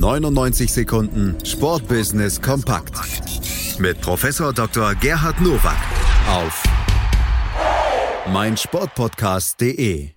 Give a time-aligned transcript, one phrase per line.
[0.00, 2.94] 99 Sekunden Sportbusiness kompakt
[3.78, 4.94] mit Professor Dr.
[4.94, 5.76] Gerhard Nowak
[6.26, 6.62] auf
[8.32, 10.08] meinsportpodcast.de.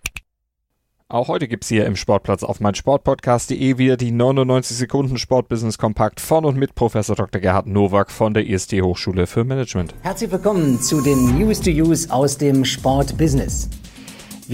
[1.09, 6.21] Auch heute gibt es hier im Sportplatz auf meinsportpodcast.de wieder die 99 Sekunden Sportbusiness Kompakt
[6.21, 7.41] von und mit Professor Dr.
[7.41, 9.93] Gerhard Nowak von der IST Hochschule für Management.
[10.01, 13.67] Herzlich willkommen zu den News to Use aus dem Sportbusiness.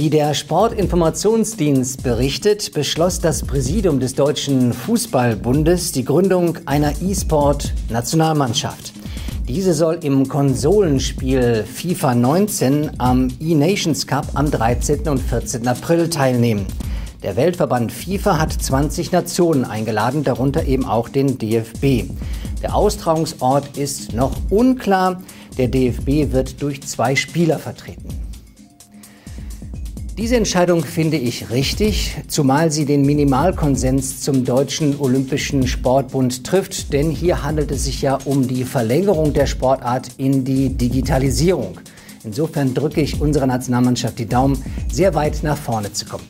[0.01, 8.93] Wie der Sportinformationsdienst berichtet, beschloss das Präsidium des Deutschen Fußballbundes die Gründung einer E-Sport-Nationalmannschaft.
[9.49, 15.01] Diese soll im Konsolenspiel FIFA 19 am E-Nations Cup am 13.
[15.09, 15.67] und 14.
[15.67, 16.65] April teilnehmen.
[17.21, 22.09] Der Weltverband FIFA hat 20 Nationen eingeladen, darunter eben auch den DFB.
[22.61, 25.21] Der Austragungsort ist noch unklar.
[25.57, 28.28] Der DFB wird durch zwei Spieler vertreten.
[30.19, 37.09] Diese Entscheidung finde ich richtig, zumal sie den Minimalkonsens zum Deutschen Olympischen Sportbund trifft, denn
[37.09, 41.79] hier handelt es sich ja um die Verlängerung der Sportart in die Digitalisierung.
[42.25, 44.61] Insofern drücke ich unserer Nationalmannschaft die Daumen,
[44.91, 46.25] sehr weit nach vorne zu kommen.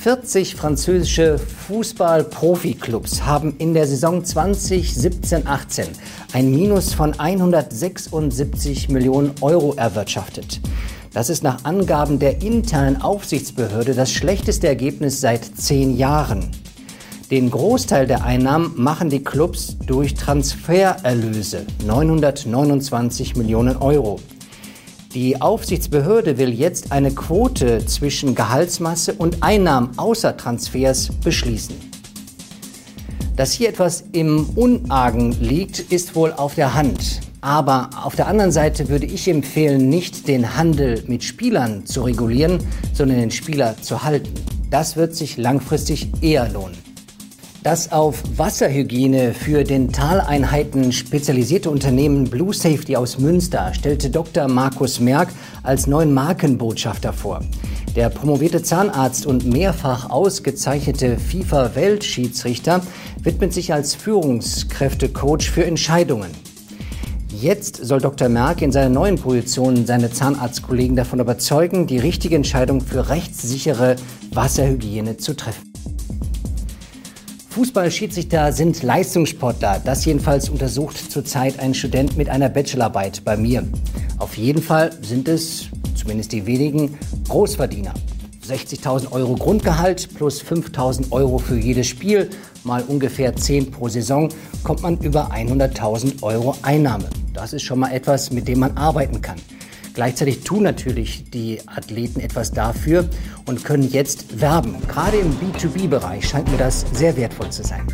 [0.00, 5.84] 40 französische Fußball-Profi-Clubs haben in der Saison 2017-18
[6.32, 10.60] ein Minus von 176 Millionen Euro erwirtschaftet.
[11.16, 16.50] Das ist nach Angaben der internen Aufsichtsbehörde das schlechteste Ergebnis seit zehn Jahren.
[17.30, 24.20] Den Großteil der Einnahmen machen die Clubs durch Transfererlöse, 929 Millionen Euro.
[25.14, 31.76] Die Aufsichtsbehörde will jetzt eine Quote zwischen Gehaltsmasse und Einnahmen außer Transfers beschließen.
[33.36, 37.25] Dass hier etwas im Unargen liegt, ist wohl auf der Hand.
[37.40, 42.58] Aber auf der anderen Seite würde ich empfehlen, nicht den Handel mit Spielern zu regulieren,
[42.92, 44.32] sondern den Spieler zu halten.
[44.70, 46.76] Das wird sich langfristig eher lohnen.
[47.66, 54.46] Das auf Wasserhygiene für Dentaleinheiten spezialisierte Unternehmen Blue Safety aus Münster stellte Dr.
[54.46, 55.30] Markus Merck
[55.64, 57.40] als neuen Markenbotschafter vor.
[57.96, 62.82] Der promovierte Zahnarzt und mehrfach ausgezeichnete FIFA-Weltschiedsrichter
[63.22, 66.30] widmet sich als Führungskräftecoach für Entscheidungen.
[67.40, 68.30] Jetzt soll Dr.
[68.30, 73.96] Merck in seiner neuen Position seine Zahnarztkollegen davon überzeugen, die richtige Entscheidung für rechtssichere
[74.32, 75.70] Wasserhygiene zu treffen.
[77.50, 79.82] Fußballschiedsrichter sind Leistungssportler.
[79.84, 83.68] Das jedenfalls untersucht zurzeit ein Student mit einer Bachelorarbeit bei mir.
[84.18, 86.96] Auf jeden Fall sind es, zumindest die wenigen,
[87.28, 87.92] Großverdiener.
[88.48, 92.30] 60.000 Euro Grundgehalt plus 5.000 Euro für jedes Spiel,
[92.64, 94.30] mal ungefähr 10 pro Saison,
[94.62, 97.04] kommt man über 100.000 Euro Einnahme.
[97.36, 99.36] Das ist schon mal etwas, mit dem man arbeiten kann.
[99.92, 103.08] Gleichzeitig tun natürlich die Athleten etwas dafür
[103.44, 104.76] und können jetzt werben.
[104.88, 107.86] Gerade im B2B-Bereich scheint mir das sehr wertvoll zu sein.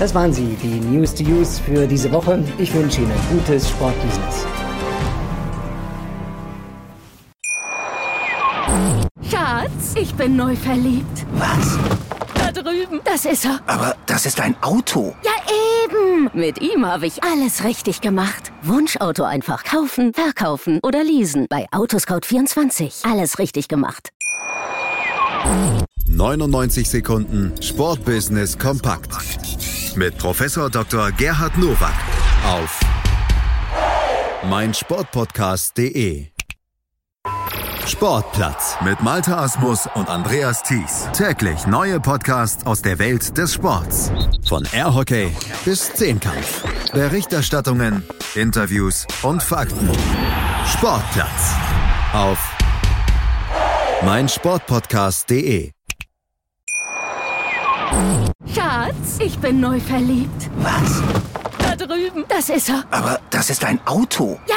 [0.00, 2.42] Das waren sie, die News to Use für diese Woche.
[2.58, 4.44] Ich wünsche Ihnen gutes Sportbusiness.
[9.30, 11.26] Schatz, ich bin neu verliebt.
[11.34, 11.78] Was?
[12.52, 13.00] Da drüben.
[13.04, 13.60] Das ist er.
[13.66, 15.14] Aber das ist ein Auto.
[15.24, 15.32] Ja,
[15.84, 16.30] eben.
[16.32, 18.52] Mit ihm habe ich alles richtig gemacht.
[18.62, 21.46] Wunschauto einfach kaufen, verkaufen oder leasen.
[21.48, 23.10] Bei Autoscout24.
[23.10, 24.10] Alles richtig gemacht.
[26.06, 29.10] 99 Sekunden Sportbusiness kompakt
[29.96, 31.10] mit Professor Dr.
[31.12, 31.94] Gerhard Nowak
[32.46, 32.80] auf
[34.48, 36.31] meinsportpodcast.de.
[37.86, 41.08] Sportplatz mit Malta Asmus und Andreas Thies.
[41.12, 44.12] Täglich neue Podcasts aus der Welt des Sports.
[44.46, 45.34] Von Airhockey
[45.64, 46.64] bis Zehnkampf.
[46.92, 48.04] Berichterstattungen,
[48.34, 49.90] Interviews und Fakten.
[50.66, 51.54] Sportplatz
[52.12, 52.38] auf
[54.04, 55.72] meinsportpodcast.de.
[58.54, 60.50] Schatz, ich bin neu verliebt.
[60.58, 61.02] Was?
[61.58, 62.24] Da drüben.
[62.28, 62.84] Das ist er.
[62.90, 64.38] Aber das ist ein Auto.
[64.46, 64.56] Ja,